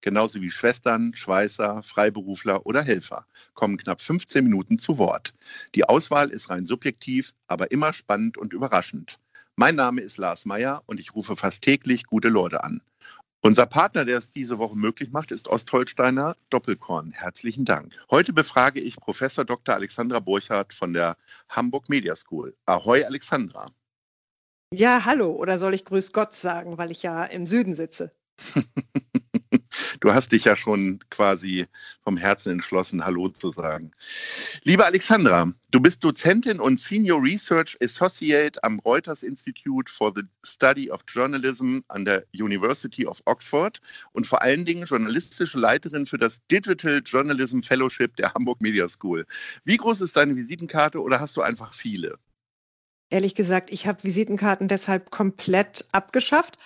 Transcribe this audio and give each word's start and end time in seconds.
genauso 0.00 0.40
wie 0.40 0.50
Schwestern, 0.50 1.14
Schweißer, 1.14 1.82
Freiberufler 1.82 2.66
oder 2.66 2.82
Helfer, 2.82 3.26
kommen 3.54 3.76
knapp 3.76 4.00
15 4.00 4.44
Minuten 4.44 4.78
zu 4.78 4.98
Wort. 4.98 5.34
Die 5.74 5.84
Auswahl 5.84 6.30
ist 6.30 6.50
rein 6.50 6.64
subjektiv, 6.64 7.32
aber 7.46 7.70
immer 7.70 7.92
spannend 7.92 8.38
und 8.38 8.52
überraschend. 8.52 9.18
Mein 9.56 9.74
Name 9.74 10.00
ist 10.00 10.18
Lars 10.18 10.46
Meyer 10.46 10.82
und 10.86 11.00
ich 11.00 11.14
rufe 11.14 11.34
fast 11.34 11.62
täglich 11.62 12.04
gute 12.04 12.28
Leute 12.28 12.62
an. 12.62 12.80
Unser 13.40 13.66
Partner, 13.66 14.04
der 14.04 14.18
es 14.18 14.32
diese 14.32 14.58
Woche 14.58 14.76
möglich 14.76 15.10
macht, 15.12 15.30
ist 15.30 15.46
Ostholsteiner 15.46 16.36
Doppelkorn. 16.50 17.12
Herzlichen 17.12 17.64
Dank. 17.64 17.92
Heute 18.10 18.32
befrage 18.32 18.80
ich 18.80 18.96
Professor 18.96 19.44
Dr. 19.44 19.76
Alexandra 19.76 20.18
Burchardt 20.18 20.74
von 20.74 20.92
der 20.92 21.16
Hamburg 21.48 21.88
Media 21.88 22.16
School. 22.16 22.56
Ahoi, 22.66 23.04
Alexandra. 23.04 23.70
Ja, 24.72 25.04
hallo. 25.04 25.30
Oder 25.32 25.58
soll 25.58 25.74
ich 25.74 25.84
Grüß 25.84 26.12
Gott 26.12 26.34
sagen, 26.34 26.78
weil 26.78 26.90
ich 26.90 27.02
ja 27.02 27.24
im 27.24 27.46
Süden 27.46 27.76
sitze? 27.76 28.10
du 30.00 30.14
hast 30.14 30.32
dich 30.32 30.44
ja 30.44 30.56
schon 30.56 31.00
quasi 31.10 31.66
vom 32.02 32.16
Herzen 32.16 32.52
entschlossen, 32.52 33.04
Hallo 33.04 33.28
zu 33.28 33.52
sagen. 33.52 33.92
Liebe 34.62 34.84
Alexandra, 34.84 35.52
du 35.70 35.80
bist 35.80 36.02
Dozentin 36.04 36.60
und 36.60 36.80
Senior 36.80 37.22
Research 37.22 37.76
Associate 37.82 38.62
am 38.62 38.78
Reuters 38.80 39.22
Institute 39.22 39.90
for 39.90 40.12
the 40.14 40.22
Study 40.44 40.90
of 40.90 41.00
Journalism 41.08 41.78
an 41.88 42.04
der 42.04 42.24
University 42.32 43.06
of 43.06 43.20
Oxford 43.26 43.80
und 44.12 44.26
vor 44.26 44.42
allen 44.42 44.64
Dingen 44.64 44.86
journalistische 44.86 45.58
Leiterin 45.58 46.06
für 46.06 46.18
das 46.18 46.38
Digital 46.50 47.02
Journalism 47.04 47.60
Fellowship 47.60 48.16
der 48.16 48.32
Hamburg 48.34 48.60
Media 48.60 48.88
School. 48.88 49.26
Wie 49.64 49.76
groß 49.76 50.00
ist 50.00 50.16
deine 50.16 50.36
Visitenkarte 50.36 51.00
oder 51.02 51.20
hast 51.20 51.36
du 51.36 51.42
einfach 51.42 51.74
viele? 51.74 52.18
Ehrlich 53.10 53.34
gesagt, 53.34 53.72
ich 53.72 53.86
habe 53.86 54.04
Visitenkarten 54.04 54.68
deshalb 54.68 55.10
komplett 55.10 55.86
abgeschafft 55.92 56.58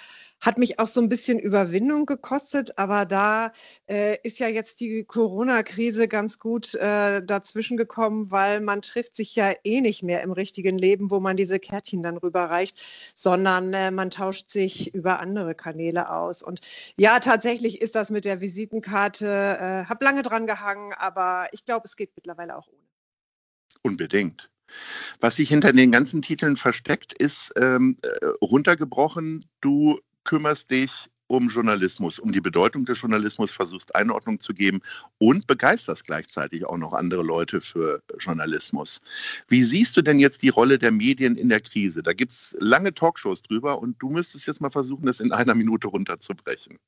hat 0.43 0.59
mich 0.59 0.81
auch 0.81 0.89
so 0.89 1.01
ein 1.01 1.09
bisschen 1.09 1.39
Überwindung 1.39 2.05
gekostet, 2.05 2.77
aber 2.77 3.07
da 3.07 3.53
äh, 3.89 4.19
ist 4.25 4.41
ja 4.41 4.49
jetzt 4.49 4.81
die 4.81 5.05
Corona-Krise 5.05 6.09
ganz 6.09 6.41
gut 6.41 6.75
äh, 6.75 7.23
dazwischen 7.25 7.77
gekommen, 7.77 8.33
weil 8.33 8.61
man 8.61 8.83
trifft 8.83 9.15
sich 9.15 9.37
ja 9.37 9.53
eh 9.63 9.81
nicht 9.81 10.03
mehr 10.03 10.21
im 10.23 10.33
richtigen 10.33 10.77
Leben, 10.79 11.13
wo 11.13 11.21
man 11.21 11.37
diese 11.37 11.61
Kärtchen 11.61 12.03
dann 12.03 12.17
rüberreicht, 12.17 12.83
sondern 13.15 13.73
äh, 13.73 13.93
man 13.93 14.11
tauscht 14.11 14.51
sich 14.51 14.93
über 14.93 15.21
andere 15.21 15.55
Kanäle 15.55 16.11
aus. 16.11 16.43
Und 16.43 16.61
ja, 16.97 17.21
tatsächlich 17.21 17.81
ist 17.81 17.95
das 17.95 18.11
mit 18.11 18.25
der 18.25 18.41
Visitenkarte, 18.41 19.27
äh, 19.27 19.85
habe 19.89 20.05
lange 20.05 20.23
dran 20.23 20.49
gehangen, 20.49 20.93
aber 20.95 21.47
ich 21.53 21.65
glaube, 21.65 21.85
es 21.87 21.97
geht 21.97 22.11
mittlerweile 22.17 22.59
auch 22.59 22.67
ohne. 22.67 22.83
Unbedingt. 23.83 24.51
Was 25.21 25.37
sich 25.37 25.51
hinter 25.51 25.73
den 25.73 25.93
ganzen 25.93 26.21
Titeln 26.21 26.57
versteckt, 26.57 27.13
ist 27.13 27.53
ähm, 27.57 27.99
äh, 28.03 28.27
runtergebrochen, 28.41 29.45
du 29.61 30.01
kümmerst 30.25 30.71
dich 30.71 31.09
um 31.33 31.49
Journalismus, 31.49 32.19
um 32.19 32.31
die 32.31 32.41
Bedeutung 32.41 32.85
des 32.85 33.01
Journalismus, 33.01 33.51
versuchst 33.51 33.95
Einordnung 33.95 34.39
zu 34.39 34.53
geben 34.53 34.81
und 35.19 35.47
begeisterst 35.47 36.05
gleichzeitig 36.05 36.67
auch 36.67 36.77
noch 36.77 36.93
andere 36.93 37.23
Leute 37.23 37.61
für 37.61 38.03
Journalismus. 38.19 39.01
Wie 39.49 39.65
siehst 39.65 39.97
du 39.97 40.03
denn 40.03 40.19
jetzt 40.19 40.43
die 40.43 40.51
Rolle 40.51 40.79
der 40.79 40.91
Medien 40.91 41.37
in 41.37 41.49
der 41.49 41.61
Krise? 41.61 42.03
Da 42.03 42.13
gibt 42.13 42.33
es 42.33 42.55
lange 42.61 42.93
Talkshows 42.93 43.43
drüber 43.43 43.81
und 43.81 43.97
du 44.01 44.11
müsstest 44.11 44.47
jetzt 44.47 44.61
mal 44.61 44.71
versuchen, 44.71 45.07
das 45.07 45.21
in 45.21 45.33
einer 45.33 45.55
Minute 45.55 45.89
runterzubrechen. 45.89 46.79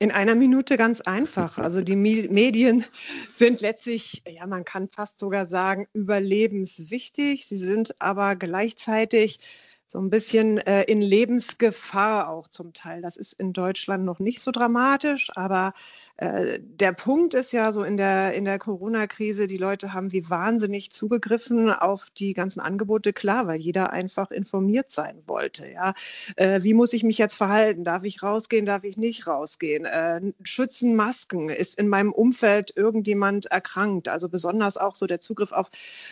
In 0.00 0.10
einer 0.10 0.34
Minute 0.34 0.76
ganz 0.76 1.00
einfach. 1.00 1.56
Also 1.56 1.80
die 1.80 1.94
Medien 1.94 2.84
sind 3.32 3.60
letztlich, 3.60 4.22
ja, 4.28 4.46
man 4.46 4.64
kann 4.64 4.88
fast 4.88 5.20
sogar 5.20 5.46
sagen, 5.46 5.86
überlebenswichtig. 5.92 7.46
Sie 7.46 7.56
sind 7.56 8.00
aber 8.00 8.34
gleichzeitig 8.34 9.38
so 9.86 9.98
ein 10.00 10.10
bisschen 10.10 10.58
äh, 10.58 10.82
in 10.84 11.00
Lebensgefahr 11.00 12.28
auch 12.28 12.48
zum 12.48 12.72
Teil. 12.72 13.02
Das 13.02 13.16
ist 13.16 13.34
in 13.34 13.52
Deutschland 13.52 14.04
noch 14.04 14.18
nicht 14.18 14.40
so 14.40 14.50
dramatisch, 14.50 15.30
aber 15.36 15.72
äh, 16.16 16.58
der 16.60 16.92
Punkt 16.92 17.34
ist 17.34 17.52
ja 17.52 17.70
so 17.70 17.84
in 17.84 17.96
der, 17.96 18.34
in 18.34 18.44
der 18.44 18.58
Corona-Krise, 18.58 19.46
die 19.46 19.56
Leute 19.56 19.92
haben 19.92 20.10
wie 20.12 20.28
wahnsinnig 20.28 20.90
zugegriffen 20.90 21.70
auf 21.70 22.08
die 22.16 22.34
ganzen 22.34 22.60
Angebote, 22.60 23.12
klar, 23.12 23.46
weil 23.46 23.60
jeder 23.60 23.92
einfach 23.92 24.30
informiert 24.30 24.90
sein 24.90 25.22
wollte. 25.26 25.70
Ja? 25.70 25.94
Äh, 26.36 26.62
wie 26.62 26.74
muss 26.74 26.92
ich 26.92 27.04
mich 27.04 27.18
jetzt 27.18 27.36
verhalten? 27.36 27.84
Darf 27.84 28.04
ich 28.04 28.22
rausgehen? 28.22 28.66
Darf 28.66 28.84
ich 28.84 28.96
nicht 28.96 29.26
rausgehen? 29.26 29.84
Äh, 29.84 30.20
schützen 30.42 30.96
Masken? 30.96 31.50
Ist 31.50 31.78
in 31.78 31.88
meinem 31.88 32.12
Umfeld 32.12 32.72
irgendjemand 32.76 33.46
erkrankt? 33.46 34.08
Also 34.08 34.28
besonders 34.28 34.76
auch 34.76 34.94
so 34.94 35.06
der 35.06 35.20
Zugriff 35.20 35.52
auf 35.52 35.70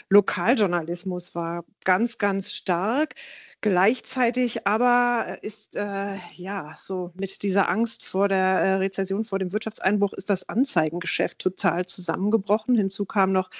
Lokaljournalismus 0.08 1.34
war 1.34 1.64
ganz, 1.84 2.18
ganz 2.18 2.52
stark. 2.52 3.14
Gleichzeitig 3.64 4.66
aber 4.66 5.38
ist 5.42 5.76
äh, 5.76 6.16
ja 6.34 6.72
so 6.76 7.12
mit 7.14 7.44
dieser 7.44 7.68
Angst 7.68 8.04
vor 8.04 8.26
der 8.26 8.38
äh, 8.38 8.72
Rezession, 8.74 9.24
vor 9.24 9.38
dem 9.38 9.52
Wirtschaftseinbruch, 9.52 10.14
ist 10.14 10.30
das 10.30 10.48
Anzeigengeschäft 10.48 11.38
total 11.38 11.86
zusammengebrochen. 11.86 12.74
Hinzu 12.74 13.04
kam 13.04 13.30
noch, 13.30 13.50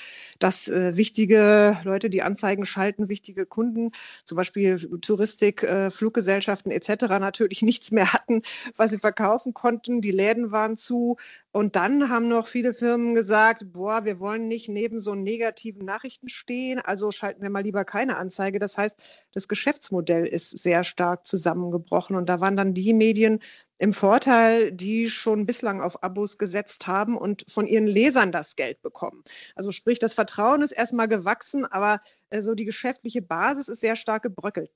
dass 0.40 0.66
äh, 0.66 0.96
wichtige 0.96 1.78
Leute, 1.84 2.10
die 2.10 2.22
Anzeigen 2.22 2.66
schalten, 2.66 3.08
wichtige 3.08 3.46
Kunden, 3.46 3.92
zum 4.24 4.34
Beispiel 4.34 4.76
Touristik, 5.02 5.62
äh, 5.62 5.92
Fluggesellschaften 5.92 6.72
etc., 6.72 7.04
natürlich 7.20 7.62
nichts 7.62 7.92
mehr 7.92 8.12
hatten, 8.12 8.42
was 8.76 8.90
sie 8.90 8.98
verkaufen 8.98 9.54
konnten. 9.54 10.00
Die 10.00 10.10
Läden 10.10 10.50
waren 10.50 10.76
zu. 10.76 11.16
Und 11.52 11.76
dann 11.76 12.08
haben 12.08 12.26
noch 12.26 12.48
viele 12.48 12.74
Firmen 12.74 13.14
gesagt, 13.14 13.72
boah, 13.72 14.04
wir 14.04 14.18
wollen 14.18 14.48
nicht 14.48 14.68
neben 14.68 14.98
so 14.98 15.14
negativen 15.14 15.84
Nachrichten 15.84 16.28
stehen, 16.28 16.80
also 16.80 17.12
schalten 17.12 17.42
wir 17.42 17.50
mal 17.50 17.62
lieber 17.62 17.84
keine 17.84 18.16
Anzeige. 18.16 18.58
Das 18.58 18.76
heißt, 18.76 19.26
das 19.32 19.46
Geschäftsmodell 19.46 19.91
ist 20.00 20.58
sehr 20.58 20.84
stark 20.84 21.26
zusammengebrochen. 21.26 22.16
Und 22.16 22.28
da 22.28 22.40
waren 22.40 22.56
dann 22.56 22.74
die 22.74 22.92
Medien 22.92 23.40
im 23.78 23.92
Vorteil, 23.92 24.70
die 24.70 25.10
schon 25.10 25.44
bislang 25.44 25.80
auf 25.80 26.02
Abos 26.04 26.38
gesetzt 26.38 26.86
haben 26.86 27.16
und 27.16 27.44
von 27.48 27.66
ihren 27.66 27.86
Lesern 27.86 28.30
das 28.30 28.54
Geld 28.54 28.80
bekommen. 28.82 29.24
Also 29.56 29.72
sprich, 29.72 29.98
das 29.98 30.14
Vertrauen 30.14 30.62
ist 30.62 30.72
erstmal 30.72 31.08
gewachsen, 31.08 31.64
aber 31.66 32.00
äh, 32.30 32.40
so 32.40 32.54
die 32.54 32.64
geschäftliche 32.64 33.22
Basis 33.22 33.68
ist 33.68 33.80
sehr 33.80 33.96
stark 33.96 34.22
gebröckelt. 34.22 34.70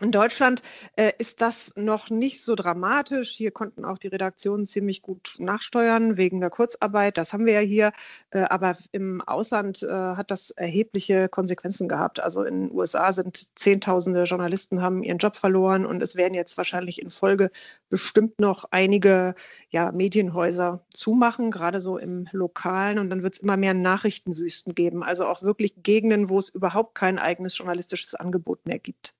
In 0.00 0.10
Deutschland 0.10 0.62
äh, 0.96 1.12
ist 1.18 1.42
das 1.42 1.74
noch 1.76 2.10
nicht 2.10 2.42
so 2.42 2.54
dramatisch. 2.54 3.30
Hier 3.30 3.50
konnten 3.50 3.84
auch 3.84 3.98
die 3.98 4.08
Redaktionen 4.08 4.66
ziemlich 4.66 5.02
gut 5.02 5.36
nachsteuern 5.38 6.16
wegen 6.16 6.40
der 6.40 6.50
Kurzarbeit. 6.50 7.18
Das 7.18 7.32
haben 7.32 7.46
wir 7.46 7.52
ja 7.52 7.60
hier. 7.60 7.92
Äh, 8.30 8.40
aber 8.40 8.76
im 8.92 9.20
Ausland 9.20 9.82
äh, 9.82 9.88
hat 9.90 10.30
das 10.30 10.50
erhebliche 10.50 11.28
Konsequenzen 11.28 11.88
gehabt. 11.88 12.20
Also 12.20 12.42
in 12.42 12.68
den 12.68 12.76
USA 12.76 13.12
sind 13.12 13.56
Zehntausende 13.56 14.24
Journalisten 14.24 14.80
haben 14.82 15.02
ihren 15.02 15.18
Job 15.18 15.36
verloren 15.36 15.84
und 15.86 16.02
es 16.02 16.16
werden 16.16 16.34
jetzt 16.34 16.56
wahrscheinlich 16.56 17.00
in 17.00 17.10
Folge 17.10 17.50
bestimmt 17.90 18.40
noch 18.40 18.64
einige 18.70 19.34
ja, 19.70 19.92
Medienhäuser 19.92 20.84
zumachen, 20.92 21.50
gerade 21.50 21.80
so 21.80 21.98
im 21.98 22.28
Lokalen. 22.32 22.98
Und 22.98 23.10
dann 23.10 23.22
wird 23.22 23.34
es 23.34 23.40
immer 23.40 23.56
mehr 23.56 23.74
Nachrichtenwüsten 23.74 24.74
geben. 24.74 25.02
Also 25.02 25.26
auch 25.26 25.42
wirklich 25.42 25.82
Gegenden, 25.82 26.28
wo 26.30 26.38
es 26.38 26.48
überhaupt 26.48 26.94
kein 26.94 27.18
eigenes 27.18 27.56
journalistisches 27.58 28.14
Angebot 28.14 28.66
mehr 28.66 28.78
gibt. 28.78 29.14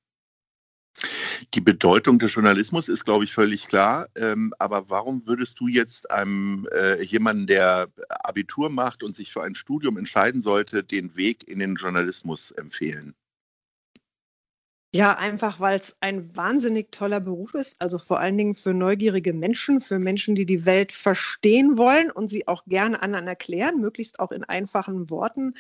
Die 1.55 1.61
Bedeutung 1.61 2.19
des 2.19 2.35
Journalismus 2.35 2.89
ist, 2.89 3.05
glaube 3.05 3.25
ich, 3.25 3.33
völlig 3.33 3.67
klar. 3.67 4.07
Ähm, 4.17 4.53
aber 4.59 4.89
warum 4.91 5.27
würdest 5.27 5.59
du 5.61 5.69
jetzt 5.69 6.11
einem 6.11 6.69
äh, 6.73 7.03
jemanden, 7.05 7.47
der 7.47 7.89
Abitur 8.09 8.71
macht 8.71 9.03
und 9.03 9.17
sich 9.17 9.33
für 9.33 9.43
ein 9.43 9.55
Studium 9.55 9.97
entscheiden 9.99 10.43
sollte, 10.43 10.85
den 10.85 11.17
Weg 11.17 11.49
in 11.49 11.59
den 11.59 11.77
Journalismus 11.77 12.51
empfehlen? 12.53 13.15
Ja, 14.95 15.17
einfach 15.17 15.59
weil 15.59 15.79
es 15.79 15.97
ein 16.01 16.37
wahnsinnig 16.37 16.93
toller 16.93 17.19
Beruf 17.21 17.55
ist, 17.55 17.81
also 17.81 17.97
vor 17.97 18.21
allen 18.21 18.37
Dingen 18.37 18.55
für 18.55 18.75
neugierige 18.75 19.33
Menschen, 19.33 19.81
für 19.81 19.99
Menschen, 19.99 20.35
die 20.35 20.45
die 20.45 20.67
Welt 20.67 20.93
verstehen 20.93 21.79
wollen 21.79 22.11
und 22.11 22.29
sie 22.29 22.47
auch 22.47 22.67
gerne 22.67 23.01
anderen 23.03 23.27
erklären, 23.27 23.81
möglichst 23.81 24.21
auch 24.21 24.33
in 24.33 24.45
einfachen 24.45 25.09
Worten. 25.09 25.55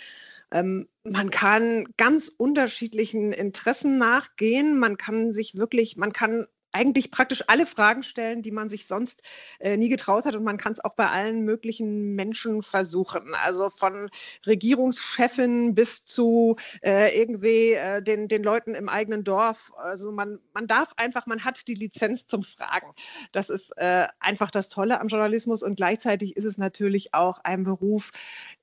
Ähm, 0.50 0.86
man 1.04 1.30
kann 1.30 1.86
ganz 1.96 2.28
unterschiedlichen 2.36 3.32
Interessen 3.32 3.96
nachgehen. 3.96 4.78
Man 4.78 4.98
kann 4.98 5.32
sich 5.32 5.54
wirklich, 5.56 5.96
man 5.96 6.12
kann 6.12 6.46
eigentlich 6.72 7.10
praktisch 7.10 7.44
alle 7.46 7.66
Fragen 7.66 8.02
stellen, 8.02 8.42
die 8.42 8.50
man 8.50 8.68
sich 8.68 8.86
sonst 8.86 9.22
äh, 9.60 9.76
nie 9.76 9.88
getraut 9.88 10.24
hat. 10.24 10.34
Und 10.34 10.44
man 10.44 10.58
kann 10.58 10.72
es 10.72 10.84
auch 10.84 10.94
bei 10.94 11.08
allen 11.08 11.44
möglichen 11.44 12.14
Menschen 12.14 12.62
versuchen. 12.62 13.34
Also 13.34 13.68
von 13.68 14.10
Regierungschefin 14.46 15.74
bis 15.74 16.04
zu 16.04 16.56
äh, 16.82 17.18
irgendwie 17.18 17.72
äh, 17.72 18.02
den, 18.02 18.28
den 18.28 18.42
Leuten 18.42 18.74
im 18.74 18.88
eigenen 18.88 19.24
Dorf. 19.24 19.72
Also 19.76 20.12
man, 20.12 20.38
man 20.54 20.66
darf 20.66 20.92
einfach, 20.96 21.26
man 21.26 21.44
hat 21.44 21.68
die 21.68 21.74
Lizenz 21.74 22.26
zum 22.26 22.42
Fragen. 22.42 22.92
Das 23.32 23.50
ist 23.50 23.72
äh, 23.76 24.06
einfach 24.20 24.50
das 24.50 24.68
Tolle 24.68 25.00
am 25.00 25.08
Journalismus. 25.08 25.62
Und 25.62 25.76
gleichzeitig 25.76 26.36
ist 26.36 26.44
es 26.44 26.58
natürlich 26.58 27.14
auch 27.14 27.38
ein 27.44 27.64
Beruf, 27.64 28.12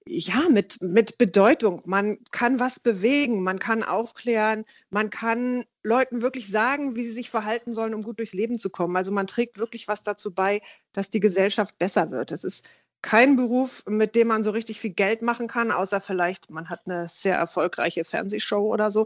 ja, 0.09 0.49
mit, 0.49 0.81
mit 0.81 1.19
Bedeutung. 1.19 1.81
Man 1.85 2.17
kann 2.31 2.59
was 2.59 2.79
bewegen, 2.79 3.43
man 3.43 3.59
kann 3.59 3.83
aufklären, 3.83 4.65
man 4.89 5.11
kann 5.11 5.65
Leuten 5.83 6.21
wirklich 6.21 6.49
sagen, 6.49 6.95
wie 6.95 7.03
sie 7.03 7.11
sich 7.11 7.29
verhalten 7.29 7.73
sollen, 7.73 7.93
um 7.93 8.01
gut 8.01 8.17
durchs 8.17 8.33
Leben 8.33 8.57
zu 8.57 8.71
kommen. 8.71 8.95
Also 8.95 9.11
man 9.11 9.27
trägt 9.27 9.59
wirklich 9.59 9.87
was 9.87 10.01
dazu 10.01 10.33
bei, 10.33 10.61
dass 10.93 11.11
die 11.11 11.19
Gesellschaft 11.19 11.77
besser 11.77 12.09
wird. 12.09 12.31
Es 12.31 12.43
ist 12.43 12.83
kein 13.01 13.35
Beruf, 13.35 13.83
mit 13.87 14.15
dem 14.15 14.27
man 14.27 14.43
so 14.43 14.51
richtig 14.51 14.79
viel 14.79 14.93
Geld 14.93 15.21
machen 15.21 15.47
kann, 15.47 15.71
außer 15.71 16.01
vielleicht, 16.01 16.49
man 16.49 16.69
hat 16.69 16.81
eine 16.85 17.07
sehr 17.07 17.35
erfolgreiche 17.35 18.03
Fernsehshow 18.03 18.73
oder 18.73 18.89
so. 18.91 19.05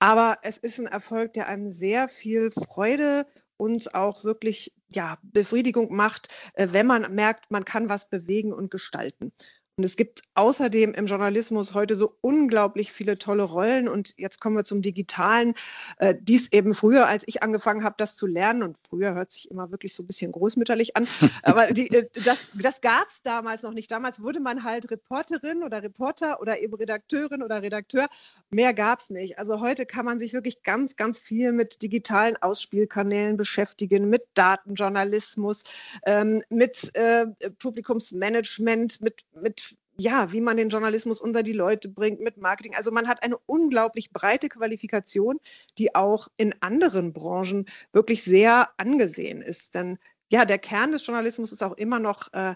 Aber 0.00 0.38
es 0.42 0.58
ist 0.58 0.80
ein 0.80 0.86
Erfolg, 0.86 1.32
der 1.34 1.46
einem 1.46 1.70
sehr 1.70 2.08
viel 2.08 2.50
Freude 2.50 3.24
und 3.56 3.94
auch 3.94 4.24
wirklich 4.24 4.74
ja, 4.88 5.18
Befriedigung 5.22 5.94
macht, 5.94 6.28
äh, 6.54 6.68
wenn 6.72 6.86
man 6.86 7.14
merkt, 7.14 7.50
man 7.50 7.64
kann 7.64 7.88
was 7.88 8.10
bewegen 8.10 8.52
und 8.52 8.70
gestalten. 8.70 9.32
Und 9.80 9.84
es 9.84 9.96
gibt 9.96 10.20
außerdem 10.34 10.92
im 10.92 11.06
Journalismus 11.06 11.72
heute 11.72 11.96
so 11.96 12.14
unglaublich 12.20 12.92
viele 12.92 13.16
tolle 13.16 13.44
Rollen. 13.44 13.88
Und 13.88 14.12
jetzt 14.18 14.38
kommen 14.38 14.54
wir 14.54 14.64
zum 14.64 14.82
Digitalen. 14.82 15.54
Äh, 15.96 16.16
dies 16.20 16.52
eben 16.52 16.74
früher, 16.74 17.06
als 17.06 17.26
ich 17.26 17.42
angefangen 17.42 17.82
habe, 17.82 17.94
das 17.96 18.14
zu 18.14 18.26
lernen. 18.26 18.62
Und 18.62 18.76
früher 18.86 19.14
hört 19.14 19.32
sich 19.32 19.50
immer 19.50 19.70
wirklich 19.70 19.94
so 19.94 20.02
ein 20.02 20.06
bisschen 20.06 20.32
großmütterlich 20.32 20.98
an. 20.98 21.08
Aber 21.44 21.68
die, 21.68 21.88
äh, 21.92 22.06
das, 22.12 22.48
das 22.52 22.82
gab 22.82 23.08
es 23.08 23.22
damals 23.22 23.62
noch 23.62 23.72
nicht. 23.72 23.90
Damals 23.90 24.20
wurde 24.22 24.38
man 24.38 24.64
halt 24.64 24.90
Reporterin 24.90 25.62
oder 25.62 25.82
Reporter 25.82 26.42
oder 26.42 26.60
eben 26.60 26.74
Redakteurin 26.74 27.42
oder 27.42 27.62
Redakteur. 27.62 28.06
Mehr 28.50 28.74
gab 28.74 29.00
es 29.00 29.08
nicht. 29.08 29.38
Also 29.38 29.60
heute 29.60 29.86
kann 29.86 30.04
man 30.04 30.18
sich 30.18 30.34
wirklich 30.34 30.62
ganz, 30.62 30.96
ganz 30.96 31.18
viel 31.18 31.52
mit 31.52 31.80
digitalen 31.80 32.36
Ausspielkanälen 32.36 33.38
beschäftigen, 33.38 34.10
mit 34.10 34.24
Datenjournalismus, 34.34 35.62
ähm, 36.04 36.42
mit 36.50 36.94
äh, 36.96 37.28
Publikumsmanagement, 37.58 39.00
mit, 39.00 39.24
mit 39.40 39.69
ja, 40.00 40.32
wie 40.32 40.40
man 40.40 40.56
den 40.56 40.70
Journalismus 40.70 41.20
unter 41.20 41.42
die 41.42 41.52
Leute 41.52 41.90
bringt 41.90 42.20
mit 42.20 42.38
Marketing. 42.38 42.74
Also 42.74 42.90
man 42.90 43.06
hat 43.06 43.22
eine 43.22 43.36
unglaublich 43.46 44.12
breite 44.12 44.48
Qualifikation, 44.48 45.38
die 45.76 45.94
auch 45.94 46.28
in 46.38 46.54
anderen 46.60 47.12
Branchen 47.12 47.66
wirklich 47.92 48.22
sehr 48.24 48.70
angesehen 48.78 49.42
ist. 49.42 49.74
Denn 49.74 49.98
ja, 50.30 50.46
der 50.46 50.58
Kern 50.58 50.92
des 50.92 51.06
Journalismus 51.06 51.52
ist 51.52 51.62
auch 51.62 51.76
immer 51.76 51.98
noch 51.98 52.32
äh, 52.32 52.54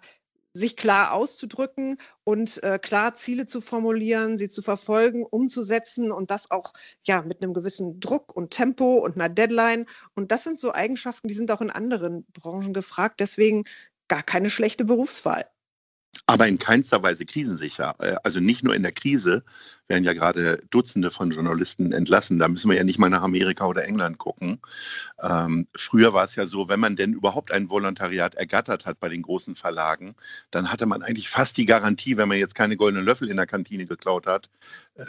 sich 0.55 0.77
klar 0.77 1.13
auszudrücken 1.13 1.99
und 2.23 2.63
äh, 2.63 2.79
klar 2.79 3.15
Ziele 3.15 3.45
zu 3.45 3.61
formulieren, 3.61 4.39
sie 4.39 4.49
zu 4.49 4.63
verfolgen, 4.63 5.27
umzusetzen 5.27 6.13
und 6.13 6.31
das 6.31 6.51
auch 6.51 6.73
ja 7.03 7.23
mit 7.23 7.43
einem 7.43 7.53
gewissen 7.53 8.01
Druck 8.01 8.35
und 8.35 8.53
Tempo 8.53 8.99
und 9.05 9.17
einer 9.17 9.29
Deadline. 9.29 9.85
Und 10.15 10.33
das 10.33 10.45
sind 10.45 10.59
so 10.59 10.73
Eigenschaften, 10.73 11.29
die 11.29 11.35
sind 11.35 11.51
auch 11.51 11.61
in 11.61 11.71
anderen 11.71 12.25
Branchen 12.33 12.73
gefragt. 12.73 13.21
Deswegen 13.21 13.65
gar 14.09 14.23
keine 14.23 14.49
schlechte 14.49 14.85
Berufswahl 14.87 15.45
aber 16.27 16.49
in 16.49 16.59
keinster 16.59 17.03
Weise 17.03 17.27
krisensicher. 17.27 17.95
Äh, 17.99 18.17
also 18.25 18.41
nicht 18.41 18.65
nur 18.65 18.75
in 18.75 18.83
der 18.83 18.93
Krise 18.93 19.45
werden 19.89 20.05
ja 20.05 20.15
gerade 20.15 20.63
Dutzende 20.71 21.11
von 21.11 21.31
Journalisten 21.31 21.93
entlassen. 21.93 22.39
Da 22.39 22.49
müssen 22.49 22.71
wir 22.71 22.77
ja 22.77 22.85
nicht 22.85 22.99
mal 22.99 23.11
nach 23.11 23.23
Amerika 23.23 23.67
oder 23.67 23.85
England 23.85 24.19
gucken. 24.19 24.59
Ähm, 25.23 25.67
früher 25.75 26.15
war 26.15 26.25
es 26.25 26.35
ja 26.37 26.47
so, 26.47 26.69
wenn 26.69 26.81
man 26.81 26.97
denn 26.97 27.13
überhaupt 27.13 27.53
ein 27.53 27.69
Volontariat 27.69 28.35
ergattert 28.35 28.87
hat 28.87 29.01
bei 29.01 29.09
den 29.09 29.23
großen 29.23 29.55
Verlagen, 29.55 30.15
dann 30.51 30.73
hatte 30.73 30.87
man 30.87 31.03
eigentlich 31.03 31.29
fast 31.29 31.57
die 31.59 31.67
Garantie, 31.67 32.17
wenn 32.17 32.29
man 32.29 32.39
jetzt 32.39 32.55
keine 32.55 32.77
goldenen 32.77 33.05
Löffel 33.05 33.29
in 33.29 33.37
der 33.37 33.47
Kantine 33.47 33.87
geklaut 33.87 34.27
hat, 34.27 34.49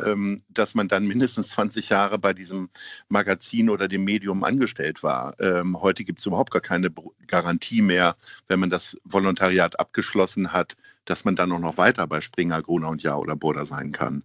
ähm, 0.04 0.44
dass 0.50 0.76
man 0.76 0.88
dann 0.88 1.08
mindestens 1.08 1.50
20 1.50 1.90
Jahre 1.90 2.20
bei 2.20 2.34
diesem 2.34 2.70
Magazin 3.10 3.70
oder 3.70 3.88
dem 3.88 4.04
Medium 4.04 4.44
angestellt 4.44 5.04
war. 5.04 5.40
Ähm, 5.40 5.82
heute 5.82 6.04
gibt 6.04 6.20
es 6.20 6.26
überhaupt 6.26 6.52
gar 6.52 6.62
keine 6.62 6.92
Garantie 7.28 7.82
mehr, 7.82 8.16
wenn 8.48 8.60
man 8.60 8.70
das 8.70 8.98
Volontariat 9.04 9.80
abgeschlossen 9.80 10.54
hat, 10.54 10.76
dass 11.06 11.26
man 11.26 11.36
dann 11.36 11.52
auch 11.52 11.60
noch 11.60 11.78
weiter 11.78 12.08
bei 12.08 12.22
Springer, 12.22 12.62
Gruner 12.62 12.90
und 12.90 13.04
Ja 13.04 13.16
oder 13.16 13.36
Burda 13.36 13.66
sein 13.66 13.92
kann. 13.92 14.24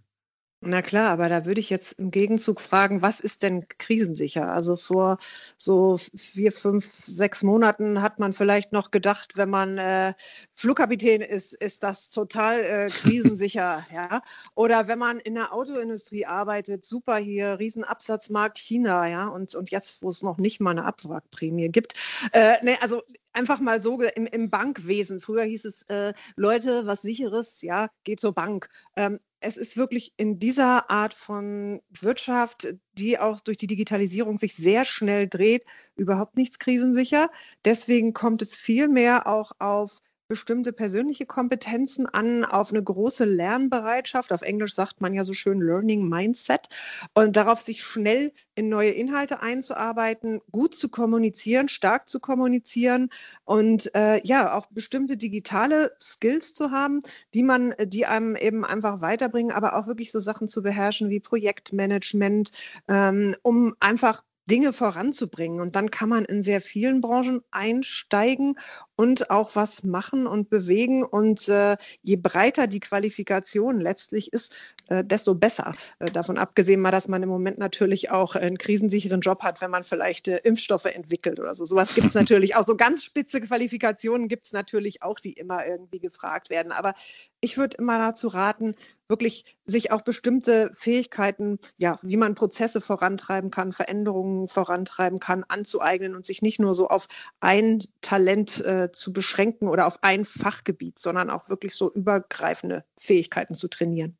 Na 0.63 0.83
klar, 0.83 1.09
aber 1.09 1.27
da 1.27 1.45
würde 1.45 1.59
ich 1.59 1.71
jetzt 1.71 1.93
im 1.93 2.11
Gegenzug 2.11 2.61
fragen, 2.61 3.01
was 3.01 3.19
ist 3.19 3.41
denn 3.41 3.67
krisensicher? 3.79 4.51
Also 4.51 4.75
vor 4.75 5.17
so 5.57 5.97
vier, 6.15 6.51
fünf, 6.51 6.85
sechs 7.03 7.41
Monaten 7.41 8.03
hat 8.03 8.19
man 8.19 8.35
vielleicht 8.35 8.71
noch 8.71 8.91
gedacht, 8.91 9.37
wenn 9.37 9.49
man 9.49 9.79
äh, 9.79 10.13
Flugkapitän 10.53 11.21
ist, 11.21 11.53
ist 11.53 11.81
das 11.81 12.11
total 12.11 12.59
äh, 12.61 12.87
krisensicher, 12.89 13.87
ja. 13.91 14.21
Oder 14.53 14.87
wenn 14.87 14.99
man 14.99 15.19
in 15.19 15.33
der 15.33 15.51
Autoindustrie 15.51 16.27
arbeitet, 16.27 16.85
super 16.85 17.17
hier, 17.17 17.57
Riesenabsatzmarkt 17.57 18.59
China, 18.59 19.07
ja. 19.07 19.29
Und, 19.29 19.55
und 19.55 19.71
jetzt, 19.71 20.03
wo 20.03 20.09
es 20.09 20.21
noch 20.21 20.37
nicht 20.37 20.59
mal 20.59 20.71
eine 20.71 20.85
Abwrackprämie 20.85 21.69
gibt. 21.69 21.95
Äh, 22.33 22.57
nee, 22.61 22.77
also 22.81 23.01
einfach 23.33 23.59
mal 23.59 23.81
so 23.81 23.99
im, 23.99 24.27
im 24.27 24.51
Bankwesen. 24.51 25.21
Früher 25.21 25.43
hieß 25.43 25.65
es, 25.65 25.81
äh, 25.89 26.13
Leute, 26.35 26.85
was 26.85 27.01
sicheres, 27.01 27.63
ja, 27.63 27.89
geht 28.03 28.19
zur 28.19 28.33
Bank. 28.33 28.69
Ähm, 28.95 29.19
es 29.41 29.57
ist 29.57 29.77
wirklich 29.77 30.13
in 30.17 30.39
dieser 30.39 30.89
Art 30.89 31.13
von 31.13 31.81
Wirtschaft, 31.89 32.73
die 32.93 33.19
auch 33.19 33.41
durch 33.41 33.57
die 33.57 33.67
Digitalisierung 33.67 34.37
sich 34.37 34.55
sehr 34.55 34.85
schnell 34.85 35.27
dreht, 35.27 35.65
überhaupt 35.95 36.37
nichts 36.37 36.59
krisensicher. 36.59 37.29
Deswegen 37.65 38.13
kommt 38.13 38.41
es 38.41 38.55
viel 38.55 38.87
mehr 38.87 39.27
auch 39.27 39.51
auf 39.59 39.99
bestimmte 40.31 40.71
persönliche 40.71 41.25
Kompetenzen 41.25 42.05
an, 42.05 42.45
auf 42.45 42.71
eine 42.71 42.81
große 42.81 43.25
Lernbereitschaft. 43.25 44.31
Auf 44.31 44.43
Englisch 44.43 44.73
sagt 44.73 45.01
man 45.01 45.13
ja 45.13 45.25
so 45.25 45.33
schön 45.33 45.59
Learning 45.59 46.07
Mindset 46.07 46.69
und 47.13 47.35
darauf 47.35 47.59
sich 47.59 47.83
schnell 47.83 48.31
in 48.55 48.69
neue 48.69 48.91
Inhalte 48.91 49.41
einzuarbeiten, 49.41 50.39
gut 50.49 50.73
zu 50.73 50.87
kommunizieren, 50.87 51.67
stark 51.67 52.07
zu 52.07 52.21
kommunizieren 52.21 53.09
und 53.43 53.93
äh, 53.93 54.25
ja, 54.25 54.55
auch 54.55 54.67
bestimmte 54.67 55.17
digitale 55.17 55.91
Skills 55.99 56.53
zu 56.53 56.71
haben, 56.71 57.01
die 57.33 57.43
man, 57.43 57.75
die 57.83 58.05
einem 58.05 58.37
eben 58.37 58.63
einfach 58.63 59.01
weiterbringen, 59.01 59.51
aber 59.51 59.75
auch 59.75 59.85
wirklich 59.85 60.13
so 60.13 60.21
Sachen 60.21 60.47
zu 60.47 60.61
beherrschen 60.61 61.09
wie 61.09 61.19
Projektmanagement, 61.19 62.51
ähm, 62.87 63.35
um 63.41 63.75
einfach 63.81 64.23
Dinge 64.49 64.73
voranzubringen. 64.73 65.61
Und 65.61 65.75
dann 65.75 65.91
kann 65.91 66.09
man 66.09 66.25
in 66.25 66.43
sehr 66.43 66.61
vielen 66.61 67.01
Branchen 67.01 67.41
einsteigen 67.51 68.57
und 69.01 69.31
auch 69.31 69.55
was 69.55 69.83
machen 69.83 70.27
und 70.27 70.51
bewegen. 70.51 71.03
Und 71.03 71.49
äh, 71.49 71.75
je 72.03 72.17
breiter 72.17 72.67
die 72.67 72.79
Qualifikation 72.79 73.79
letztlich 73.79 74.31
ist, 74.31 74.55
äh, 74.89 75.03
desto 75.03 75.33
besser. 75.33 75.71
Äh, 75.97 76.11
davon 76.11 76.37
abgesehen 76.37 76.81
mal, 76.81 76.91
dass 76.91 77.07
man 77.07 77.23
im 77.23 77.29
Moment 77.29 77.57
natürlich 77.57 78.11
auch 78.11 78.35
einen 78.35 78.59
krisensicheren 78.59 79.21
Job 79.21 79.41
hat, 79.41 79.59
wenn 79.59 79.71
man 79.71 79.83
vielleicht 79.83 80.27
äh, 80.27 80.37
Impfstoffe 80.43 80.85
entwickelt 80.85 81.39
oder 81.39 81.55
so. 81.55 81.65
Sowas 81.65 81.95
gibt 81.95 82.09
es 82.09 82.13
natürlich 82.13 82.55
auch. 82.55 82.63
So 82.63 82.75
ganz 82.75 83.03
spitze 83.03 83.41
Qualifikationen 83.41 84.27
gibt 84.27 84.45
es 84.45 84.53
natürlich 84.53 85.01
auch, 85.01 85.19
die 85.19 85.33
immer 85.33 85.65
irgendwie 85.65 85.99
gefragt 85.99 86.51
werden. 86.51 86.71
Aber 86.71 86.93
ich 87.39 87.57
würde 87.57 87.77
immer 87.77 87.97
dazu 87.97 88.27
raten, 88.27 88.75
wirklich 89.11 89.57
sich 89.65 89.91
auch 89.91 90.01
bestimmte 90.01 90.71
Fähigkeiten, 90.73 91.59
ja, 91.77 91.99
wie 92.01 92.17
man 92.17 92.35
Prozesse 92.35 92.81
vorantreiben 92.81 93.51
kann, 93.51 93.73
Veränderungen 93.73 94.47
vorantreiben 94.47 95.19
kann, 95.19 95.43
anzueignen 95.47 96.15
und 96.15 96.25
sich 96.25 96.41
nicht 96.41 96.59
nur 96.59 96.73
so 96.73 96.87
auf 96.87 97.07
ein 97.39 97.79
Talent 98.01 98.63
äh, 98.63 98.90
zu 98.91 99.13
beschränken 99.13 99.67
oder 99.67 99.87
auf 99.87 100.03
ein 100.03 100.25
Fachgebiet, 100.25 100.99
sondern 100.99 101.29
auch 101.29 101.49
wirklich 101.49 101.75
so 101.75 101.91
übergreifende 101.93 102.85
Fähigkeiten 102.99 103.55
zu 103.55 103.67
trainieren. 103.67 104.17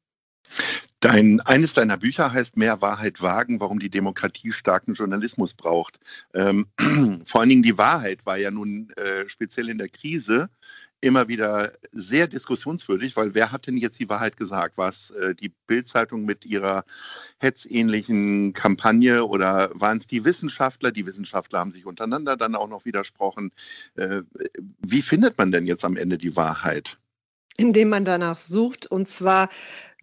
Dein, 0.99 1.39
eines 1.41 1.73
deiner 1.73 1.97
Bücher 1.97 2.31
heißt 2.31 2.57
Mehr 2.57 2.81
Wahrheit 2.81 3.23
wagen, 3.23 3.59
warum 3.59 3.79
die 3.79 3.89
Demokratie 3.89 4.51
starken 4.51 4.93
Journalismus 4.93 5.55
braucht. 5.55 5.99
Ähm, 6.35 6.67
vor 7.25 7.41
allen 7.41 7.49
Dingen 7.49 7.63
die 7.63 7.79
Wahrheit 7.79 8.27
war 8.27 8.37
ja 8.37 8.51
nun 8.51 8.91
äh, 8.91 9.27
speziell 9.27 9.69
in 9.69 9.79
der 9.79 9.89
Krise 9.89 10.49
immer 11.01 11.27
wieder 11.27 11.73
sehr 11.91 12.27
diskussionswürdig, 12.27 13.17
weil 13.17 13.33
wer 13.33 13.51
hat 13.51 13.67
denn 13.67 13.77
jetzt 13.77 13.99
die 13.99 14.07
Wahrheit 14.07 14.37
gesagt? 14.37 14.77
War 14.77 14.89
es 14.89 15.09
äh, 15.11 15.35
die 15.35 15.49
Bildzeitung 15.67 16.25
mit 16.25 16.45
ihrer 16.45 16.83
hetzähnlichen 17.39 18.53
Kampagne 18.53 19.25
oder 19.25 19.71
waren 19.73 19.97
es 19.97 20.07
die 20.07 20.23
Wissenschaftler? 20.23 20.91
Die 20.91 21.05
Wissenschaftler 21.05 21.59
haben 21.59 21.73
sich 21.73 21.85
untereinander 21.85 22.37
dann 22.37 22.55
auch 22.55 22.69
noch 22.69 22.85
widersprochen. 22.85 23.51
Äh, 23.95 24.21
wie 24.79 25.01
findet 25.01 25.37
man 25.37 25.51
denn 25.51 25.65
jetzt 25.65 25.83
am 25.83 25.97
Ende 25.97 26.17
die 26.17 26.35
Wahrheit? 26.35 26.99
Indem 27.57 27.89
man 27.89 28.05
danach 28.05 28.37
sucht 28.37 28.85
und 28.87 29.07
zwar 29.07 29.49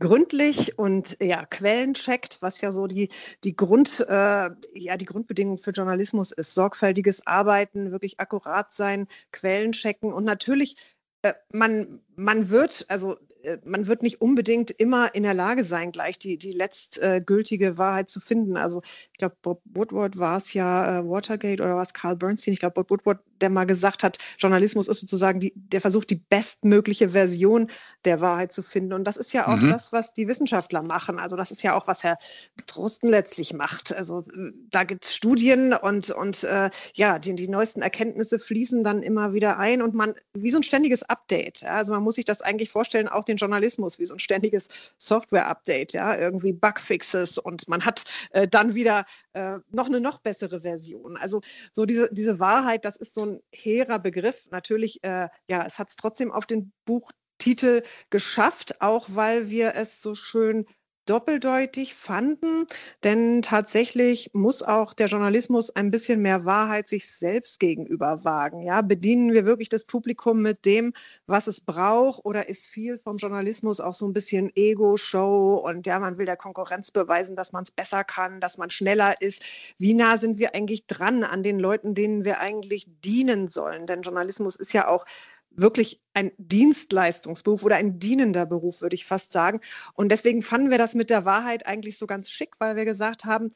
gründlich 0.00 0.78
und 0.78 1.16
ja, 1.20 1.44
Quellen 1.46 1.94
checkt, 1.94 2.38
was 2.40 2.60
ja 2.60 2.70
so 2.70 2.86
die, 2.86 3.08
die, 3.44 3.56
Grund, 3.56 4.04
äh, 4.08 4.50
ja, 4.74 4.96
die 4.96 5.04
Grundbedingung 5.04 5.58
für 5.58 5.72
Journalismus 5.72 6.32
ist. 6.32 6.54
Sorgfältiges 6.54 7.26
Arbeiten, 7.26 7.90
wirklich 7.90 8.20
akkurat 8.20 8.72
sein, 8.72 9.08
Quellen 9.32 9.72
checken 9.72 10.12
und 10.12 10.24
natürlich 10.24 10.76
äh, 11.22 11.34
man, 11.52 12.00
man 12.16 12.50
wird, 12.50 12.84
also 12.88 13.18
man 13.64 13.86
wird 13.86 14.02
nicht 14.02 14.20
unbedingt 14.20 14.70
immer 14.70 15.14
in 15.14 15.22
der 15.22 15.34
Lage 15.34 15.64
sein, 15.64 15.92
gleich 15.92 16.18
die, 16.18 16.38
die 16.38 16.52
letztgültige 16.52 17.78
Wahrheit 17.78 18.10
zu 18.10 18.20
finden. 18.20 18.56
Also 18.56 18.82
ich 18.84 19.18
glaube, 19.18 19.36
Bob 19.42 19.62
Woodward 19.64 20.18
war 20.18 20.38
es 20.38 20.54
ja, 20.54 21.00
äh, 21.00 21.08
Watergate 21.08 21.62
oder 21.62 21.76
war 21.76 21.82
es 21.82 21.92
Carl 21.92 22.16
Bernstein? 22.16 22.54
Ich 22.54 22.60
glaube, 22.60 22.74
Bob 22.74 22.90
Woodward, 22.90 23.20
der 23.40 23.50
mal 23.50 23.64
gesagt 23.64 24.02
hat, 24.02 24.18
Journalismus 24.38 24.88
ist 24.88 25.00
sozusagen 25.00 25.40
die, 25.40 25.52
der 25.54 25.80
Versuch, 25.80 26.04
die 26.04 26.16
bestmögliche 26.16 27.10
Version 27.10 27.70
der 28.04 28.20
Wahrheit 28.20 28.52
zu 28.52 28.62
finden. 28.62 28.92
Und 28.92 29.04
das 29.04 29.16
ist 29.16 29.32
ja 29.32 29.46
auch 29.46 29.60
mhm. 29.60 29.70
das, 29.70 29.92
was 29.92 30.12
die 30.12 30.26
Wissenschaftler 30.26 30.82
machen. 30.82 31.18
Also 31.18 31.36
das 31.36 31.50
ist 31.50 31.62
ja 31.62 31.74
auch, 31.74 31.86
was 31.86 32.02
Herr 32.02 32.18
Trosten 32.66 33.08
letztlich 33.08 33.52
macht. 33.52 33.94
Also 33.94 34.24
da 34.70 34.84
gibt 34.84 35.04
es 35.04 35.14
Studien 35.14 35.74
und, 35.74 36.10
und 36.10 36.44
äh, 36.44 36.70
ja, 36.94 37.18
die, 37.18 37.36
die 37.36 37.48
neuesten 37.48 37.82
Erkenntnisse 37.82 38.38
fließen 38.38 38.82
dann 38.82 39.02
immer 39.02 39.32
wieder 39.32 39.58
ein 39.58 39.82
und 39.82 39.94
man, 39.94 40.14
wie 40.34 40.50
so 40.50 40.58
ein 40.58 40.64
ständiges 40.64 41.02
Update. 41.04 41.62
Ja? 41.62 41.76
Also 41.76 41.92
man 41.92 42.02
muss 42.02 42.16
sich 42.16 42.24
das 42.24 42.42
eigentlich 42.42 42.70
vorstellen, 42.70 43.08
auch 43.08 43.27
den 43.28 43.36
Journalismus 43.36 43.98
wie 43.98 44.04
so 44.04 44.14
ein 44.14 44.18
ständiges 44.18 44.68
Software-Update, 44.96 45.92
ja, 45.92 46.16
irgendwie 46.16 46.52
Bugfixes 46.52 47.38
und 47.38 47.68
man 47.68 47.84
hat 47.84 48.04
äh, 48.30 48.48
dann 48.48 48.74
wieder 48.74 49.04
äh, 49.32 49.58
noch 49.70 49.86
eine 49.86 50.00
noch 50.00 50.18
bessere 50.18 50.62
Version. 50.62 51.16
Also 51.16 51.40
so 51.72 51.86
diese, 51.86 52.08
diese 52.12 52.40
Wahrheit, 52.40 52.84
das 52.84 52.96
ist 52.96 53.14
so 53.14 53.24
ein 53.24 53.40
hehrer 53.52 53.98
Begriff. 53.98 54.46
Natürlich, 54.50 55.02
äh, 55.04 55.28
ja, 55.48 55.64
es 55.66 55.78
hat 55.78 55.90
es 55.90 55.96
trotzdem 55.96 56.32
auf 56.32 56.46
den 56.46 56.72
Buchtitel 56.84 57.82
geschafft, 58.10 58.80
auch 58.80 59.06
weil 59.10 59.50
wir 59.50 59.74
es 59.74 60.02
so 60.02 60.14
schön 60.14 60.66
doppeldeutig 61.08 61.94
fanden, 61.94 62.66
denn 63.04 63.42
tatsächlich 63.42 64.30
muss 64.34 64.62
auch 64.62 64.94
der 64.94 65.06
Journalismus 65.06 65.70
ein 65.74 65.90
bisschen 65.90 66.20
mehr 66.22 66.44
Wahrheit 66.44 66.88
sich 66.88 67.10
selbst 67.10 67.60
gegenüber 67.60 68.24
wagen. 68.24 68.62
Ja, 68.62 68.82
bedienen 68.82 69.32
wir 69.32 69.44
wirklich 69.44 69.68
das 69.68 69.84
Publikum 69.84 70.42
mit 70.42 70.64
dem, 70.64 70.92
was 71.26 71.46
es 71.46 71.60
braucht, 71.60 72.24
oder 72.24 72.48
ist 72.48 72.66
viel 72.66 72.98
vom 72.98 73.16
Journalismus 73.16 73.80
auch 73.80 73.94
so 73.94 74.06
ein 74.06 74.12
bisschen 74.12 74.50
Ego-Show 74.54 75.62
und 75.64 75.86
ja, 75.86 75.98
man 75.98 76.18
will 76.18 76.26
der 76.26 76.36
Konkurrenz 76.36 76.90
beweisen, 76.90 77.36
dass 77.36 77.52
man 77.52 77.62
es 77.62 77.70
besser 77.70 78.04
kann, 78.04 78.40
dass 78.40 78.58
man 78.58 78.70
schneller 78.70 79.20
ist. 79.20 79.44
Wie 79.78 79.94
nah 79.94 80.18
sind 80.18 80.38
wir 80.38 80.54
eigentlich 80.54 80.86
dran 80.86 81.24
an 81.24 81.42
den 81.42 81.58
Leuten, 81.58 81.94
denen 81.94 82.24
wir 82.24 82.40
eigentlich 82.40 82.86
dienen 83.04 83.48
sollen? 83.48 83.86
Denn 83.86 84.02
Journalismus 84.02 84.56
ist 84.56 84.72
ja 84.72 84.88
auch 84.88 85.04
wirklich 85.50 86.02
ein 86.14 86.32
Dienstleistungsberuf 86.38 87.64
oder 87.64 87.76
ein 87.76 87.98
dienender 87.98 88.46
Beruf, 88.46 88.80
würde 88.82 88.94
ich 88.94 89.04
fast 89.04 89.32
sagen. 89.32 89.60
Und 89.94 90.10
deswegen 90.10 90.42
fanden 90.42 90.70
wir 90.70 90.78
das 90.78 90.94
mit 90.94 91.10
der 91.10 91.24
Wahrheit 91.24 91.66
eigentlich 91.66 91.98
so 91.98 92.06
ganz 92.06 92.30
schick, 92.30 92.54
weil 92.58 92.76
wir 92.76 92.84
gesagt 92.84 93.24
haben, 93.24 93.50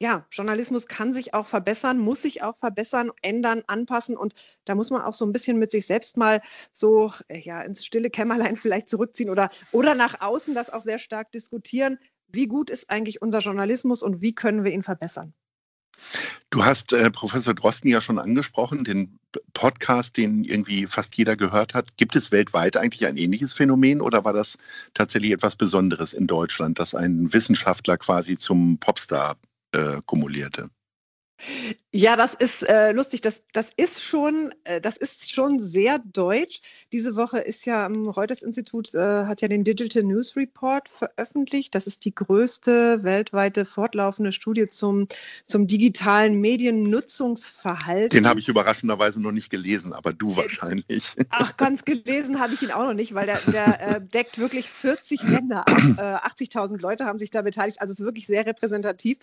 ja, 0.00 0.26
Journalismus 0.30 0.86
kann 0.86 1.14
sich 1.14 1.34
auch 1.34 1.46
verbessern, 1.46 1.98
muss 1.98 2.22
sich 2.22 2.42
auch 2.42 2.58
verbessern, 2.58 3.10
ändern, 3.22 3.62
anpassen. 3.68 4.16
Und 4.16 4.34
da 4.64 4.74
muss 4.74 4.90
man 4.90 5.02
auch 5.02 5.14
so 5.14 5.24
ein 5.24 5.32
bisschen 5.32 5.58
mit 5.58 5.70
sich 5.70 5.86
selbst 5.86 6.16
mal 6.16 6.40
so 6.72 7.12
äh, 7.28 7.38
ja, 7.38 7.62
ins 7.62 7.84
stille 7.84 8.10
Kämmerlein 8.10 8.56
vielleicht 8.58 8.88
zurückziehen 8.88 9.30
oder, 9.30 9.50
oder 9.72 9.94
nach 9.94 10.20
außen 10.20 10.54
das 10.54 10.70
auch 10.70 10.82
sehr 10.82 10.98
stark 10.98 11.30
diskutieren. 11.32 11.98
Wie 12.28 12.46
gut 12.48 12.70
ist 12.70 12.90
eigentlich 12.90 13.22
unser 13.22 13.38
Journalismus 13.38 14.02
und 14.02 14.20
wie 14.20 14.34
können 14.34 14.64
wir 14.64 14.72
ihn 14.72 14.82
verbessern? 14.82 15.34
Du 16.50 16.64
hast 16.64 16.92
äh, 16.92 17.10
Professor 17.10 17.54
Drosten 17.54 17.90
ja 17.90 18.00
schon 18.00 18.18
angesprochen, 18.18 18.84
den 18.84 19.18
Podcast, 19.52 20.16
den 20.16 20.44
irgendwie 20.44 20.86
fast 20.86 21.16
jeder 21.16 21.36
gehört 21.36 21.74
hat. 21.74 21.96
Gibt 21.96 22.14
es 22.16 22.30
weltweit 22.30 22.76
eigentlich 22.76 23.06
ein 23.06 23.16
ähnliches 23.16 23.52
Phänomen 23.52 24.00
oder 24.00 24.24
war 24.24 24.32
das 24.32 24.56
tatsächlich 24.94 25.32
etwas 25.32 25.56
Besonderes 25.56 26.12
in 26.12 26.26
Deutschland, 26.26 26.78
dass 26.78 26.94
ein 26.94 27.32
Wissenschaftler 27.32 27.96
quasi 27.96 28.38
zum 28.38 28.78
Popstar 28.78 29.36
äh, 29.72 30.00
kumulierte? 30.06 30.70
Ja, 31.96 32.16
das 32.16 32.34
ist 32.34 32.68
äh, 32.68 32.92
lustig. 32.92 33.20
Das, 33.20 33.42
das, 33.52 33.70
ist 33.76 34.02
schon, 34.02 34.52
äh, 34.64 34.80
das 34.80 34.96
ist 34.96 35.30
schon 35.30 35.60
sehr 35.60 36.00
deutsch. 36.00 36.60
Diese 36.92 37.14
Woche 37.14 37.38
ist 37.38 37.66
ja 37.66 37.86
am 37.86 38.08
Reuters-Institut, 38.08 38.94
äh, 38.94 39.26
hat 39.26 39.42
ja 39.42 39.48
den 39.48 39.62
Digital 39.62 40.02
News 40.02 40.34
Report 40.34 40.88
veröffentlicht. 40.88 41.74
Das 41.74 41.86
ist 41.86 42.04
die 42.04 42.14
größte 42.14 43.04
weltweite 43.04 43.64
fortlaufende 43.64 44.32
Studie 44.32 44.68
zum, 44.68 45.06
zum 45.46 45.66
digitalen 45.66 46.40
Mediennutzungsverhalten. 46.40 48.10
Den 48.10 48.28
habe 48.28 48.40
ich 48.40 48.48
überraschenderweise 48.48 49.22
noch 49.22 49.32
nicht 49.32 49.50
gelesen, 49.50 49.92
aber 49.92 50.12
du 50.12 50.36
wahrscheinlich. 50.36 51.04
Ach, 51.30 51.56
ganz 51.56 51.84
gelesen 51.84 52.40
habe 52.40 52.54
ich 52.54 52.62
ihn 52.62 52.72
auch 52.72 52.86
noch 52.86 52.94
nicht, 52.94 53.14
weil 53.14 53.26
der, 53.26 53.38
der 53.52 53.96
äh, 53.96 54.00
deckt 54.00 54.38
wirklich 54.38 54.68
40 54.68 55.22
Länder 55.22 55.60
ab. 55.60 55.68
80.000 55.68 56.74
äh, 56.78 56.80
Leute 56.80 57.04
haben 57.04 57.20
sich 57.20 57.30
da 57.30 57.42
beteiligt. 57.42 57.80
Also 57.80 57.92
es 57.92 58.00
ist 58.00 58.04
wirklich 58.04 58.26
sehr 58.26 58.44
repräsentativ. 58.46 59.18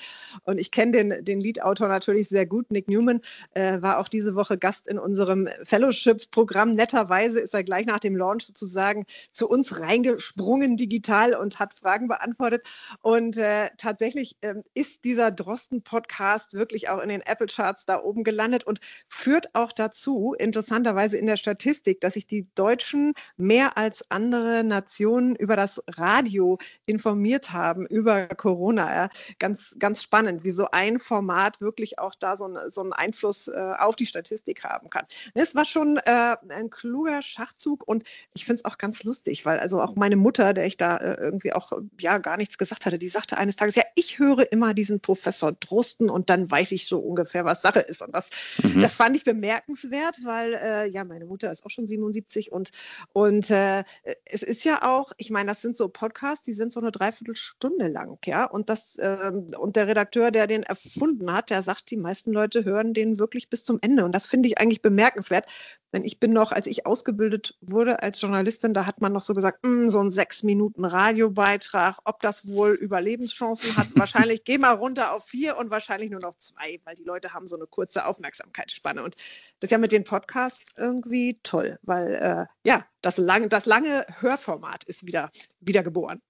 Und 0.46 0.58
ich 0.58 0.72
kenne 0.72 0.92
den, 0.92 1.26
den 1.26 1.42
Lead-Autor 1.42 1.90
natürlich 1.90 2.02
natürlich 2.02 2.30
sehr 2.30 2.46
gut. 2.46 2.61
Nick 2.70 2.88
Newman 2.88 3.22
äh, 3.54 3.82
war 3.82 3.98
auch 3.98 4.08
diese 4.08 4.36
Woche 4.36 4.58
Gast 4.58 4.88
in 4.88 5.00
unserem 5.00 5.48
Fellowship-Programm. 5.64 6.72
Netterweise 6.72 7.40
ist 7.40 7.54
er 7.54 7.64
gleich 7.64 7.86
nach 7.86 8.00
dem 8.00 8.16
Launch 8.16 8.46
sozusagen 8.46 9.06
zu 9.32 9.50
uns 9.50 9.80
reingesprungen 9.80 10.78
digital 10.78 11.34
und 11.34 11.60
hat 11.60 11.74
Fragen 11.74 12.08
beantwortet. 12.08 12.66
Und 13.02 13.38
äh, 13.38 13.70
tatsächlich 13.78 14.36
äh, 14.42 14.56
ist 14.74 15.06
dieser 15.06 15.32
Drosten-Podcast 15.32 16.54
wirklich 16.54 16.90
auch 16.90 17.02
in 17.02 17.10
den 17.10 17.22
Apple-Charts 17.22 17.86
da 17.86 18.02
oben 18.02 18.24
gelandet 18.24 18.66
und 18.66 18.80
führt 19.08 19.56
auch 19.56 19.72
dazu, 19.72 20.36
interessanterweise 20.38 21.18
in 21.18 21.26
der 21.26 21.38
Statistik, 21.38 22.02
dass 22.02 22.16
sich 22.16 22.28
die 22.28 22.48
Deutschen 22.56 23.14
mehr 23.38 23.78
als 23.78 24.06
andere 24.10 24.64
Nationen 24.64 25.36
über 25.36 25.56
das 25.56 25.82
Radio 25.88 26.58
informiert 26.86 27.54
haben, 27.54 27.86
über 27.86 28.28
Corona. 28.28 28.94
Ja. 28.94 29.10
Ganz, 29.40 29.76
ganz 29.80 30.04
spannend, 30.04 30.44
wie 30.44 30.52
so 30.52 30.68
ein 30.72 31.00
Format 31.00 31.62
wirklich 31.62 32.00
auch 32.00 32.14
da 32.20 32.36
so, 32.36 32.46
ein, 32.56 32.70
so 32.70 32.82
einen 32.82 32.94
Einfluss 32.94 33.48
äh, 33.48 33.74
auf 33.80 33.96
die 33.96 34.06
Statistik 34.06 34.64
haben 34.64 34.90
kann. 34.90 35.06
Es 35.34 35.56
war 35.56 35.66
schon 35.66 35.98
äh, 35.98 36.36
ein 36.50 36.70
kluger 36.70 37.22
Schachzug 37.22 37.88
und 37.88 38.04
ich 38.34 38.46
finde 38.46 38.60
es 38.60 38.66
auch 38.66 38.78
ganz 38.78 39.04
lustig, 39.04 39.46
weil 39.46 39.60
also 39.60 39.82
auch 39.82 39.96
meine 39.96 40.16
Mutter, 40.16 40.54
der 40.54 40.66
ich 40.66 40.78
da 40.78 40.98
äh, 40.98 41.16
irgendwie 41.16 41.54
auch 41.54 41.72
ja 42.00 42.18
gar 42.18 42.38
nichts 42.38 42.58
gesagt 42.58 42.86
hatte, 42.86 43.00
die 43.00 43.10
sagte 43.10 43.38
eines 43.38 43.56
Tages, 43.56 43.76
ja, 43.76 43.84
ich 43.96 44.20
höre 44.20 44.52
immer 44.52 44.74
diesen 44.74 45.00
Professor 45.00 45.52
Drosten 45.52 46.10
und 46.10 46.30
dann 46.30 46.50
weiß 46.50 46.72
ich 46.72 46.88
so 46.88 47.00
ungefähr, 47.00 47.46
was 47.46 47.62
Sache 47.62 47.80
ist. 47.80 48.02
Und 48.02 48.14
das, 48.14 48.30
mhm. 48.62 48.82
das 48.82 48.96
fand 48.96 49.16
ich 49.16 49.24
bemerkenswert, 49.24 50.18
weil 50.24 50.54
äh, 50.54 50.88
ja, 50.88 51.04
meine 51.04 51.26
Mutter 51.26 51.52
ist 51.52 51.66
auch 51.66 51.70
schon 51.70 51.88
77 51.88 52.52
und, 52.52 52.72
und 53.14 53.50
äh, 53.50 53.84
es 54.26 54.44
ist 54.44 54.64
ja 54.64 54.84
auch, 54.84 55.12
ich 55.18 55.30
meine, 55.30 55.50
das 55.50 55.62
sind 55.62 55.78
so 55.78 55.90
Podcasts, 55.90 56.44
die 56.44 56.54
sind 56.54 56.74
so 56.74 56.80
eine 56.80 56.92
Dreiviertelstunde 56.92 57.88
lang, 57.88 58.18
ja. 58.26 58.46
Und 58.46 58.70
das, 58.70 58.98
ähm, 59.00 59.48
und 59.58 59.76
der 59.76 59.88
Redakteur, 59.88 60.32
der 60.32 60.48
den 60.48 60.64
erfunden 60.64 61.34
hat, 61.34 61.50
der 61.50 61.64
sagt, 61.64 61.92
die 61.92 61.98
meisten 61.98 62.32
Leute 62.32 62.41
hören 62.54 62.94
den 62.94 63.20
wirklich 63.20 63.50
bis 63.50 63.64
zum 63.64 63.80
Ende. 63.82 64.06
Und 64.06 64.14
das 64.14 64.26
finde 64.26 64.48
ich 64.48 64.58
eigentlich 64.58 64.82
bemerkenswert. 64.82 65.46
Denn 65.94 66.06
ich 66.06 66.20
bin 66.20 66.32
noch, 66.32 66.52
als 66.52 66.68
ich 66.68 66.86
ausgebildet 66.86 67.58
wurde 67.60 68.02
als 68.02 68.22
Journalistin, 68.22 68.74
da 68.74 68.86
hat 68.86 69.02
man 69.02 69.12
noch 69.12 69.22
so 69.22 69.34
gesagt, 69.34 69.66
mm, 69.66 69.90
so 69.90 70.00
ein 70.00 70.10
sechs 70.10 70.42
Minuten 70.44 70.86
Radiobeitrag, 70.86 72.00
ob 72.06 72.22
das 72.22 72.48
wohl 72.48 72.72
Überlebenschancen 72.72 73.76
hat. 73.76 73.88
wahrscheinlich 73.96 74.44
geh 74.44 74.58
mal 74.58 74.72
runter 74.72 75.14
auf 75.14 75.26
vier 75.26 75.58
und 75.58 75.70
wahrscheinlich 75.70 76.10
nur 76.10 76.22
noch 76.22 76.36
zwei, 76.36 76.80
weil 76.86 76.96
die 76.96 77.04
Leute 77.04 77.34
haben 77.34 77.48
so 77.48 77.58
eine 77.58 77.68
kurze 77.68 78.06
Aufmerksamkeitsspanne. 78.06 79.04
Und 79.04 79.16
das 79.60 79.68
ist 79.68 79.72
ja 79.72 79.78
mit 79.78 79.92
den 79.92 80.06
Podcasts 80.06 80.72
irgendwie 80.78 81.40
toll, 81.44 81.78
weil 81.82 82.16
äh, 82.16 82.46
ja, 82.64 82.86
das, 83.02 83.18
lang, 83.18 83.50
das 83.50 83.66
lange 83.66 84.06
Hörformat 84.20 84.86
ist 84.86 85.06
wieder, 85.06 85.30
wieder 85.60 85.84
geboren. 85.84 86.22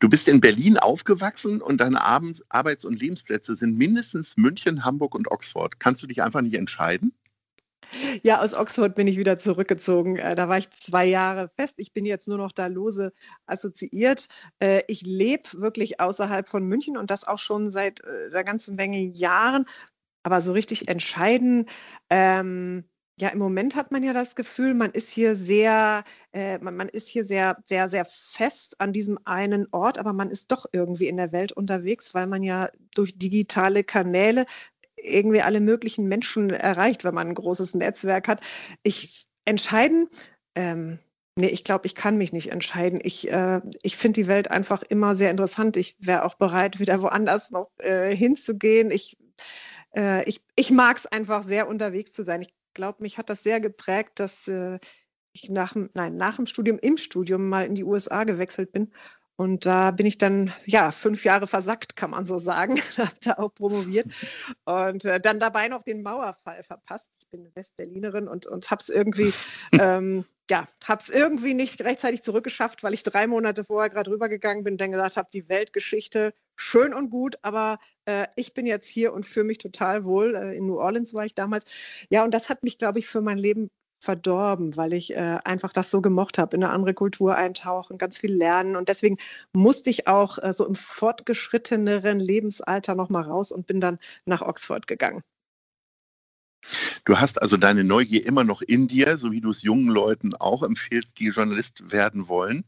Du 0.00 0.08
bist 0.08 0.28
in 0.28 0.40
Berlin 0.40 0.78
aufgewachsen 0.78 1.60
und 1.60 1.78
deine 1.78 2.02
Arbeits- 2.02 2.86
und 2.86 3.00
Lebensplätze 3.00 3.54
sind 3.54 3.76
mindestens 3.76 4.38
München, 4.38 4.82
Hamburg 4.82 5.14
und 5.14 5.30
Oxford. 5.30 5.78
Kannst 5.78 6.02
du 6.02 6.06
dich 6.06 6.22
einfach 6.22 6.40
nicht 6.40 6.54
entscheiden? 6.54 7.12
Ja, 8.22 8.40
aus 8.40 8.54
Oxford 8.54 8.94
bin 8.94 9.06
ich 9.08 9.18
wieder 9.18 9.38
zurückgezogen. 9.38 10.16
Äh, 10.16 10.34
da 10.34 10.48
war 10.48 10.56
ich 10.56 10.70
zwei 10.70 11.04
Jahre 11.04 11.48
fest. 11.48 11.74
Ich 11.76 11.92
bin 11.92 12.06
jetzt 12.06 12.28
nur 12.28 12.38
noch 12.38 12.52
da 12.52 12.66
lose 12.66 13.12
assoziiert. 13.46 14.28
Äh, 14.58 14.82
ich 14.88 15.02
lebe 15.02 15.50
wirklich 15.54 16.00
außerhalb 16.00 16.48
von 16.48 16.64
München 16.66 16.96
und 16.96 17.10
das 17.10 17.24
auch 17.26 17.38
schon 17.38 17.70
seit 17.70 18.00
äh, 18.00 18.30
der 18.30 18.44
ganzen 18.44 18.76
Menge 18.76 19.00
Jahren. 19.00 19.66
Aber 20.22 20.40
so 20.40 20.52
richtig 20.52 20.88
entscheiden, 20.88 21.66
ähm, 22.10 22.84
ja, 23.20 23.28
im 23.28 23.38
Moment 23.38 23.76
hat 23.76 23.92
man 23.92 24.02
ja 24.02 24.14
das 24.14 24.34
Gefühl, 24.34 24.72
man 24.72 24.90
ist 24.92 25.10
hier 25.10 25.36
sehr, 25.36 26.04
äh, 26.32 26.58
man, 26.58 26.74
man 26.74 26.88
ist 26.88 27.06
hier 27.06 27.22
sehr, 27.22 27.58
sehr, 27.66 27.90
sehr 27.90 28.06
fest 28.06 28.80
an 28.80 28.94
diesem 28.94 29.18
einen 29.26 29.66
Ort, 29.72 29.98
aber 29.98 30.14
man 30.14 30.30
ist 30.30 30.50
doch 30.50 30.64
irgendwie 30.72 31.06
in 31.06 31.18
der 31.18 31.30
Welt 31.30 31.52
unterwegs, 31.52 32.14
weil 32.14 32.26
man 32.26 32.42
ja 32.42 32.70
durch 32.94 33.18
digitale 33.18 33.84
Kanäle 33.84 34.46
irgendwie 34.96 35.42
alle 35.42 35.60
möglichen 35.60 36.08
Menschen 36.08 36.48
erreicht, 36.48 37.04
wenn 37.04 37.14
man 37.14 37.28
ein 37.28 37.34
großes 37.34 37.74
Netzwerk 37.74 38.26
hat. 38.26 38.40
Ich 38.82 39.26
entscheiden, 39.44 40.08
ähm, 40.54 40.98
nee, 41.36 41.48
ich 41.48 41.64
glaube, 41.64 41.86
ich 41.86 41.94
kann 41.94 42.16
mich 42.16 42.32
nicht 42.32 42.50
entscheiden. 42.50 43.00
Ich, 43.02 43.30
äh, 43.30 43.60
ich 43.82 43.98
finde 43.98 44.22
die 44.22 44.28
Welt 44.28 44.50
einfach 44.50 44.82
immer 44.82 45.14
sehr 45.14 45.30
interessant. 45.30 45.76
Ich 45.76 45.96
wäre 46.00 46.24
auch 46.24 46.36
bereit, 46.36 46.80
wieder 46.80 47.02
woanders 47.02 47.50
noch 47.50 47.70
äh, 47.80 48.16
hinzugehen. 48.16 48.90
Ich, 48.90 49.18
äh, 49.94 50.24
ich, 50.24 50.42
ich 50.56 50.70
mag 50.70 50.96
es 50.96 51.06
einfach 51.06 51.42
sehr 51.42 51.68
unterwegs 51.68 52.12
zu 52.14 52.24
sein. 52.24 52.40
Ich 52.42 52.54
glaube, 52.74 53.02
mich 53.02 53.18
hat 53.18 53.30
das 53.30 53.42
sehr 53.42 53.60
geprägt, 53.60 54.20
dass 54.20 54.48
äh, 54.48 54.78
ich 55.32 55.48
nach 55.50 55.74
nein, 55.94 56.16
nach 56.16 56.36
dem 56.36 56.46
Studium, 56.46 56.78
im 56.78 56.96
Studium 56.96 57.48
mal 57.48 57.66
in 57.66 57.74
die 57.74 57.84
USA 57.84 58.24
gewechselt 58.24 58.72
bin. 58.72 58.92
Und 59.40 59.64
da 59.64 59.90
bin 59.90 60.04
ich 60.04 60.18
dann, 60.18 60.52
ja, 60.66 60.92
fünf 60.92 61.24
Jahre 61.24 61.46
versackt, 61.46 61.96
kann 61.96 62.10
man 62.10 62.26
so 62.26 62.38
sagen. 62.38 62.74
habe 62.98 63.10
da 63.22 63.38
auch 63.38 63.54
promoviert 63.54 64.06
und 64.66 65.02
äh, 65.06 65.18
dann 65.18 65.40
dabei 65.40 65.68
noch 65.68 65.82
den 65.82 66.02
Mauerfall 66.02 66.62
verpasst. 66.62 67.10
Ich 67.18 67.26
bin 67.30 67.50
Westberlinerin 67.54 68.28
und, 68.28 68.44
und 68.44 68.70
habe 68.70 68.82
es 68.82 68.90
irgendwie, 68.90 69.32
ähm, 69.80 70.26
ja, 70.50 70.68
habe 70.84 71.00
es 71.02 71.08
irgendwie 71.08 71.54
nicht 71.54 71.80
rechtzeitig 71.80 72.22
zurückgeschafft, 72.22 72.82
weil 72.82 72.92
ich 72.92 73.02
drei 73.02 73.26
Monate 73.26 73.64
vorher 73.64 73.88
gerade 73.88 74.10
rübergegangen 74.10 74.62
bin, 74.62 74.76
dann 74.76 74.92
gesagt 74.92 75.16
habe, 75.16 75.30
die 75.32 75.48
Weltgeschichte 75.48 76.34
schön 76.54 76.92
und 76.92 77.08
gut, 77.08 77.38
aber 77.40 77.78
äh, 78.04 78.26
ich 78.36 78.52
bin 78.52 78.66
jetzt 78.66 78.90
hier 78.90 79.14
und 79.14 79.24
fühle 79.24 79.46
mich 79.46 79.56
total 79.56 80.04
wohl. 80.04 80.34
Äh, 80.34 80.58
in 80.58 80.66
New 80.66 80.78
Orleans 80.78 81.14
war 81.14 81.24
ich 81.24 81.34
damals. 81.34 81.64
Ja, 82.10 82.24
und 82.24 82.34
das 82.34 82.50
hat 82.50 82.62
mich, 82.62 82.76
glaube 82.76 82.98
ich, 82.98 83.06
für 83.06 83.22
mein 83.22 83.38
Leben 83.38 83.70
verdorben, 84.00 84.76
weil 84.76 84.92
ich 84.94 85.12
äh, 85.14 85.38
einfach 85.44 85.72
das 85.72 85.90
so 85.90 86.00
gemocht 86.00 86.38
habe, 86.38 86.56
in 86.56 86.64
eine 86.64 86.72
andere 86.72 86.94
Kultur 86.94 87.36
eintauchen, 87.36 87.98
ganz 87.98 88.18
viel 88.18 88.34
lernen. 88.34 88.76
Und 88.76 88.88
deswegen 88.88 89.18
musste 89.52 89.90
ich 89.90 90.06
auch 90.08 90.38
äh, 90.38 90.52
so 90.52 90.66
im 90.66 90.74
fortgeschritteneren 90.74 92.18
Lebensalter 92.20 92.94
nochmal 92.94 93.24
raus 93.24 93.52
und 93.52 93.66
bin 93.66 93.80
dann 93.80 93.98
nach 94.24 94.42
Oxford 94.42 94.86
gegangen. 94.86 95.22
Du 97.10 97.18
hast 97.18 97.42
also 97.42 97.56
deine 97.56 97.82
Neugier 97.82 98.24
immer 98.24 98.44
noch 98.44 98.62
in 98.62 98.86
dir, 98.86 99.18
so 99.18 99.32
wie 99.32 99.40
du 99.40 99.50
es 99.50 99.62
jungen 99.62 99.88
Leuten 99.88 100.32
auch 100.36 100.62
empfiehlst, 100.62 101.18
die 101.18 101.30
Journalist 101.30 101.90
werden 101.90 102.28
wollen. 102.28 102.64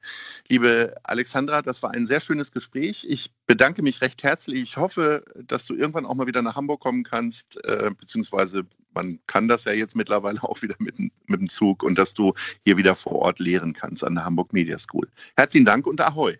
Liebe 0.49 0.97
Alexandra, 1.05 1.63
das 1.63 1.81
war 1.85 1.93
ein 1.93 2.09
sehr 2.09 2.21
schönes 2.21 2.51
Gespräch. 2.51 3.07
Ich 3.09 3.31
bedanke 3.47 3.83
mich 3.83 4.01
recht 4.01 4.25
herzlich. 4.25 4.61
Ich 4.61 4.77
hoffe, 4.77 5.25
dass 5.47 5.67
du 5.67 5.75
irgendwann 5.75 6.07
auch 6.07 6.17
mal 6.17 6.27
wieder 6.27 6.43
nach 6.43 6.57
Hamburg 6.57 6.81
kommen 6.81 7.05
kannst, 7.05 7.65
äh, 7.67 7.93
beziehungsweise 7.97 8.65
man 8.93 9.21
kann 9.29 9.47
das 9.47 9.63
ja 9.63 9.75
jetzt 9.75 9.95
mittlerweile 9.95 10.43
auch 10.43 10.61
wieder 10.61 10.75
mit, 10.81 10.99
mit 10.99 11.41
dem 11.41 11.49
Zug 11.49 11.85
und 11.85 11.97
dass 11.97 12.13
du 12.13 12.33
hier 12.65 12.77
wieder 12.77 12.97
vor 12.97 13.13
Ort 13.13 13.39
lehren 13.39 13.75
kannst 13.75 14.03
an 14.03 14.17
der 14.17 14.25
Hamburg 14.25 14.53
Media 14.53 14.77
School. 14.77 15.09
Herzlichen 15.37 15.67
Dank 15.67 15.87
und 15.87 16.01
Ahoi. 16.01 16.37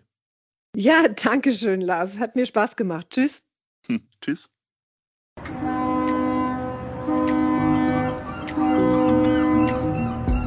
Ja, 0.75 1.07
danke 1.07 1.53
schön, 1.53 1.79
Lars. 1.79 2.17
Hat 2.19 2.35
mir 2.35 2.45
Spaß 2.45 2.75
gemacht. 2.75 3.07
Tschüss. 3.11 3.39
Hm, 3.87 4.01
tschüss. 4.21 4.49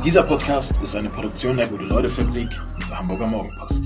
Dieser 0.06 0.22
Podcast 0.22 0.80
ist 0.84 0.94
eine 0.94 1.10
Produktion 1.10 1.56
der 1.56 1.66
Gute-Leute-Fabrik 1.66 2.48
und 2.76 2.88
der 2.88 2.96
Hamburger 2.96 3.26
Morgenpost. 3.26 3.82